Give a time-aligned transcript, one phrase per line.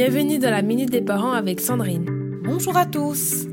[0.00, 2.06] Bienvenue dans la Minute des Parents avec Sandrine.
[2.44, 3.48] Bonjour à tous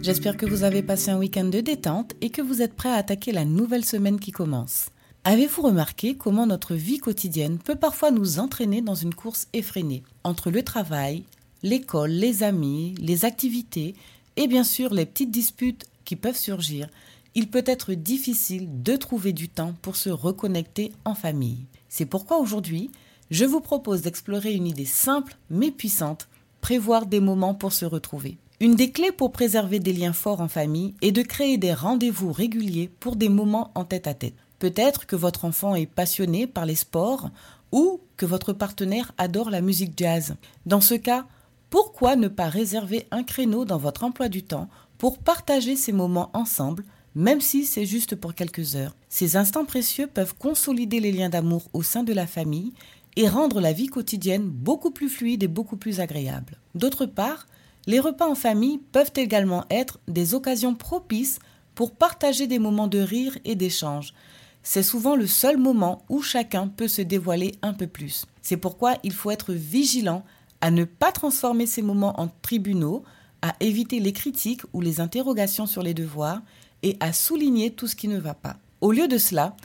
[0.00, 2.94] J'espère que vous avez passé un week-end de détente et que vous êtes prêts à
[2.94, 4.86] attaquer la nouvelle semaine qui commence.
[5.24, 10.50] Avez-vous remarqué comment notre vie quotidienne peut parfois nous entraîner dans une course effrénée entre
[10.50, 11.24] le travail,
[11.62, 13.94] l'école, les amis, les activités
[14.38, 16.88] et bien sûr les petites disputes qui peuvent surgir?
[17.34, 21.66] Il peut être difficile de trouver du temps pour se reconnecter en famille.
[21.90, 22.90] C'est pourquoi aujourd'hui,
[23.30, 26.28] je vous propose d'explorer une idée simple mais puissante,
[26.60, 28.38] prévoir des moments pour se retrouver.
[28.60, 32.32] Une des clés pour préserver des liens forts en famille est de créer des rendez-vous
[32.32, 34.34] réguliers pour des moments en tête à tête.
[34.58, 37.30] Peut-être que votre enfant est passionné par les sports
[37.72, 40.34] ou que votre partenaire adore la musique jazz.
[40.66, 41.24] Dans ce cas,
[41.70, 44.68] pourquoi ne pas réserver un créneau dans votre emploi du temps
[44.98, 46.84] pour partager ces moments ensemble
[47.16, 48.94] même si c'est juste pour quelques heures?
[49.08, 52.72] Ces instants précieux peuvent consolider les liens d'amour au sein de la famille
[53.16, 56.56] et rendre la vie quotidienne beaucoup plus fluide et beaucoup plus agréable.
[56.74, 57.46] D'autre part,
[57.86, 61.38] les repas en famille peuvent également être des occasions propices
[61.74, 64.14] pour partager des moments de rire et d'échange.
[64.62, 68.26] C'est souvent le seul moment où chacun peut se dévoiler un peu plus.
[68.42, 70.22] C'est pourquoi il faut être vigilant
[70.60, 73.02] à ne pas transformer ces moments en tribunaux,
[73.40, 76.42] à éviter les critiques ou les interrogations sur les devoirs
[76.82, 78.56] et à souligner tout ce qui ne va pas.
[78.82, 79.56] Au lieu de cela,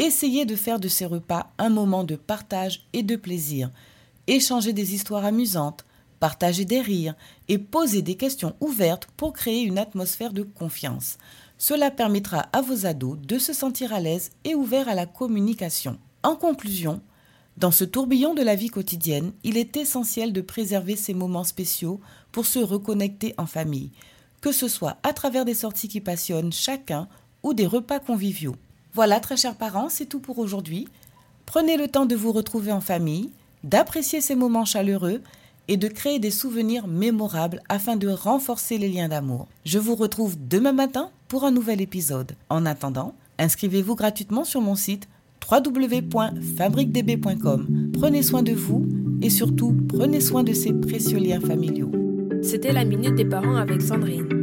[0.00, 3.70] essayez de faire de ces repas un moment de partage et de plaisir.
[4.26, 5.84] Échanger des histoires amusantes,
[6.18, 7.14] partager des rires
[7.48, 11.18] et poser des questions ouvertes pour créer une atmosphère de confiance.
[11.58, 15.98] Cela permettra à vos ados de se sentir à l'aise et ouverts à la communication.
[16.22, 17.00] En conclusion,
[17.56, 22.00] dans ce tourbillon de la vie quotidienne, il est essentiel de préserver ces moments spéciaux
[22.32, 23.92] pour se reconnecter en famille
[24.40, 27.08] que ce soit à travers des sorties qui passionnent chacun
[27.42, 28.56] ou des repas conviviaux.
[28.94, 30.88] Voilà, très chers parents, c'est tout pour aujourd'hui.
[31.46, 33.30] Prenez le temps de vous retrouver en famille,
[33.64, 35.20] d'apprécier ces moments chaleureux
[35.68, 39.46] et de créer des souvenirs mémorables afin de renforcer les liens d'amour.
[39.64, 42.32] Je vous retrouve demain matin pour un nouvel épisode.
[42.48, 45.08] En attendant, inscrivez-vous gratuitement sur mon site
[45.48, 47.90] www.fabriquedb.com.
[47.92, 48.88] Prenez soin de vous
[49.22, 51.92] et surtout prenez soin de ces précieux liens familiaux.
[52.42, 54.39] C'était la minute des parents avec Sandrine.